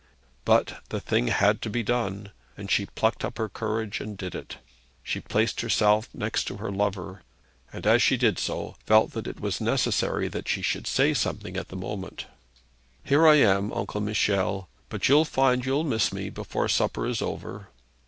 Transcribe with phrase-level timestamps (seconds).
[0.45, 4.33] But the thing had to be done, and she plucked up her courage and did
[4.33, 4.57] it.
[5.03, 7.21] She placed herself next to her lover,
[7.71, 11.55] and as she did so, felt that it was necessary that she should say something
[11.55, 12.25] at the moment:
[13.03, 17.67] 'Here I am, Uncle Michel; but you'll find you'll miss me, before supper is over.'